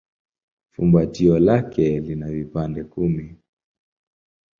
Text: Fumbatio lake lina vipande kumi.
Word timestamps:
Fumbatio 0.71 1.39
lake 1.39 1.99
lina 1.99 2.27
vipande 2.31 2.83
kumi. 2.83 3.35